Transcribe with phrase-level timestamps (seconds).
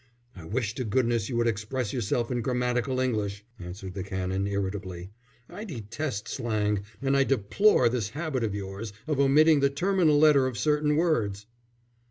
[0.35, 5.11] "I wish to goodness you would express yourself in grammatical English," answered the Canon, irritably.
[5.47, 10.47] "I detest slang, and I deplore this habit of yours of omitting the terminal letter
[10.47, 11.45] of certain words."